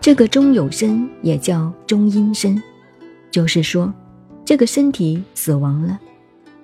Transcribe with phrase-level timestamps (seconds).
[0.00, 2.60] 这个中有生也叫中阴身，
[3.30, 3.92] 就是说，
[4.44, 5.98] 这个身体死亡了，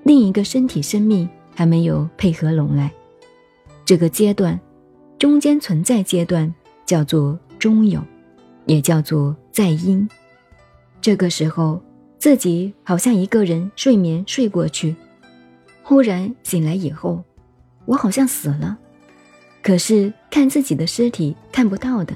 [0.05, 2.91] 另一个身体生命还没有配合拢来，
[3.85, 4.59] 这个阶段，
[5.19, 6.53] 中间存在阶段
[6.87, 8.01] 叫做中有，
[8.67, 10.09] 也叫做在阴。
[11.03, 11.83] 这个时候，
[12.19, 14.95] 自己好像一个人睡眠睡过去，
[15.83, 17.23] 忽然醒来以后，
[17.85, 18.79] 我好像死了，
[19.61, 22.15] 可是看自己的尸体看不到的。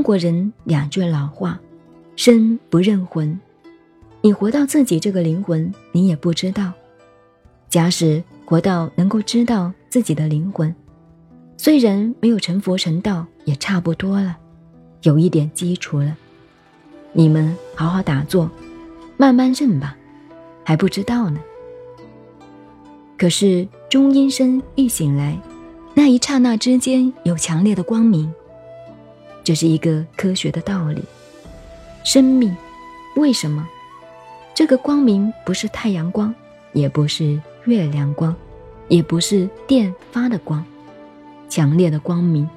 [0.00, 1.60] 中国人两句老话
[2.16, 3.38] ：“身不认魂。”
[4.22, 6.72] 你活到自己这个灵魂，你也不知道。
[7.68, 10.74] 假使活到能够知道自己的灵魂，
[11.58, 14.38] 虽然没有成佛成道，也差不多了，
[15.02, 16.16] 有一点基础了。
[17.12, 18.50] 你们好好打坐，
[19.18, 19.94] 慢慢认吧，
[20.64, 21.38] 还不知道呢。
[23.18, 25.38] 可是中阴身一醒来，
[25.92, 28.32] 那一刹那之间有强烈的光明。
[29.42, 31.02] 这是一个科学的道理。
[32.04, 32.56] 生命，
[33.16, 33.66] 为什么？
[34.54, 36.34] 这个光明不是太阳光，
[36.72, 38.34] 也不是月亮光，
[38.88, 40.64] 也不是电发的光，
[41.48, 42.48] 强烈的光明。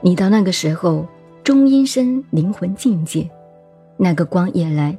[0.00, 1.06] 你到那个时候，
[1.44, 3.28] 中阴身灵魂境界，
[3.96, 4.96] 那个光也来，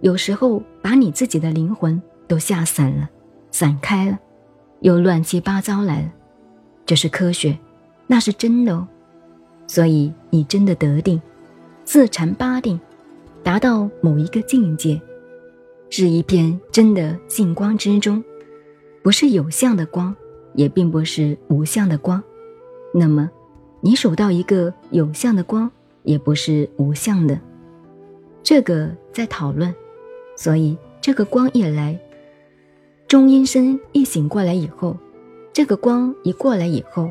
[0.00, 3.08] 有时候把你自己的灵魂都吓散了，
[3.50, 4.18] 散开了，
[4.80, 6.08] 又乱七八糟来了。
[6.84, 7.58] 这是科学，
[8.06, 8.86] 那是真的哦。
[9.66, 11.20] 所以你真的得定，
[11.84, 12.78] 自禅八定，
[13.42, 15.00] 达到某一个境界，
[15.90, 18.22] 是一片真的净光之中，
[19.02, 20.14] 不是有相的光，
[20.54, 22.22] 也并不是无相的光。
[22.94, 23.30] 那么，
[23.80, 25.70] 你守到一个有相的光，
[26.02, 27.38] 也不是无相的，
[28.42, 29.74] 这个在讨论。
[30.36, 31.98] 所以这个光一来，
[33.08, 34.96] 中阴身一醒过来以后，
[35.52, 37.10] 这个光一过来以后，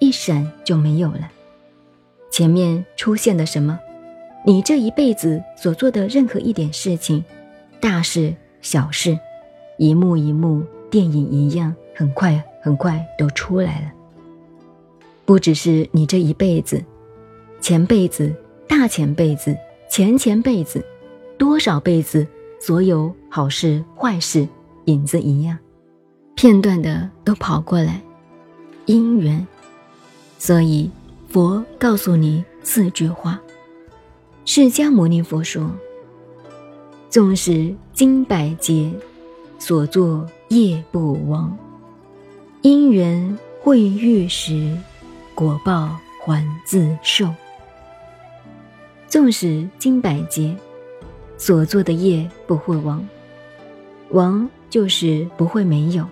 [0.00, 1.30] 一闪就没有了。
[2.38, 3.76] 前面出现的什么？
[4.46, 7.24] 你这一辈子所做的任何一点事情，
[7.80, 9.18] 大事小事，
[9.76, 13.92] 一幕一幕电影一样，很快很快都出来了。
[15.24, 16.80] 不只是你这一辈子，
[17.60, 18.32] 前辈子、
[18.68, 19.56] 大前辈子、
[19.90, 20.80] 前前辈子，
[21.36, 22.24] 多少辈子，
[22.60, 24.46] 所有好事坏事，
[24.84, 25.58] 影子一样，
[26.36, 28.00] 片段的都跑过来，
[28.86, 29.44] 因缘，
[30.38, 30.88] 所以。
[31.28, 33.38] 佛告诉你四句话。
[34.46, 35.70] 释迦牟尼佛说
[37.10, 38.90] ：“纵使经百劫，
[39.58, 41.54] 所作业不亡；
[42.62, 44.74] 因缘会遇时，
[45.34, 45.94] 果报
[46.24, 47.28] 还自受。
[49.06, 50.56] 纵使经百劫，
[51.36, 53.06] 所做的业不会亡，
[54.12, 56.06] 亡就是不会没有。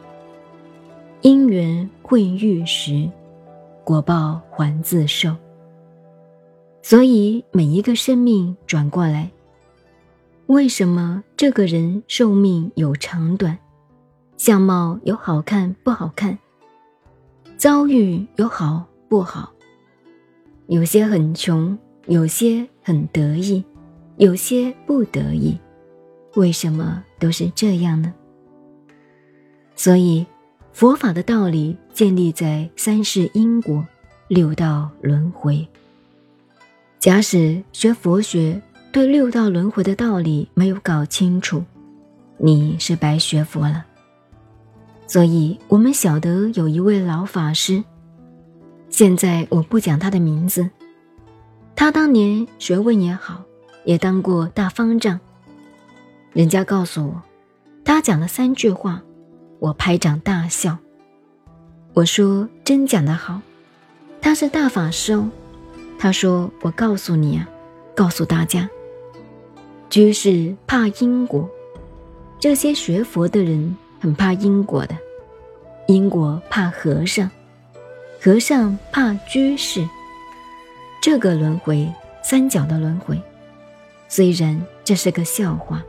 [1.23, 3.09] 因缘会遇时。”
[3.87, 5.37] 果报还自受，
[6.83, 9.31] 所以每一个生命转过来，
[10.47, 13.57] 为什么这个人寿命有长短，
[14.37, 16.37] 相貌有好看不好看，
[17.57, 19.53] 遭遇有好不好，
[20.67, 23.65] 有些很穷，有些很得意，
[24.17, 25.57] 有些不得意，
[26.35, 28.13] 为什么都是这样呢？
[29.77, 30.27] 所以。
[30.77, 33.83] 佛法的道理建立在三世因果、
[34.29, 35.67] 六道轮回。
[36.99, 38.61] 假使学佛学
[38.93, 41.65] 对六道轮回的道理没有搞清楚，
[42.37, 43.87] 你是白学佛了。
[45.07, 47.83] 所以，我们晓得有一位老法师，
[48.91, 50.69] 现在我不讲他的名字。
[51.75, 53.43] 他当年学问也好，
[53.87, 55.19] 也当过大方丈。
[56.35, 57.23] 人家告诉我，
[57.83, 59.03] 他讲了三句话。
[59.59, 60.77] 我拍掌大笑，
[61.95, 63.41] 我说：“真讲得好，
[64.21, 65.31] 他是大法师哦。”
[65.99, 67.49] 他说：“我告诉你啊，
[67.95, 68.69] 告诉大家，
[69.89, 71.49] 居士怕因果，
[72.39, 74.95] 这些学佛的人很怕因果的，
[75.87, 77.31] 因果怕和尚，
[78.21, 79.89] 和尚怕居士。
[81.01, 81.91] 这个轮回，
[82.23, 83.19] 三角的轮回，
[84.07, 85.83] 虽然这是个笑话，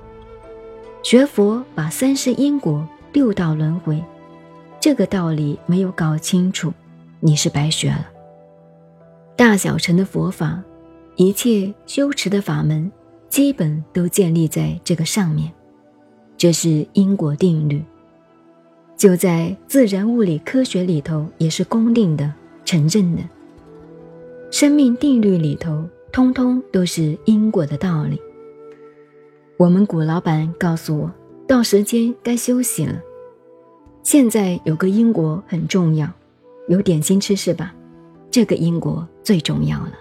[1.03, 4.03] 学佛把三世因果。”六道轮回，
[4.79, 6.71] 这个道理没有搞清楚，
[7.19, 8.07] 你是白学了。
[9.35, 10.61] 大小乘的佛法，
[11.15, 12.91] 一切修持的法门，
[13.29, 15.51] 基本都建立在这个上面。
[16.37, 17.83] 这是因果定律，
[18.95, 22.31] 就在自然物理科学里头也是公定的、
[22.63, 23.23] 承认的。
[24.51, 28.21] 生命定律里头，通通都是因果的道理。
[29.57, 31.11] 我们古老板告诉我，
[31.47, 33.01] 到时间该休息了。
[34.03, 36.09] 现在有个因果很重要，
[36.67, 37.73] 有点心吃是吧？
[38.29, 39.93] 这个因果最重要了。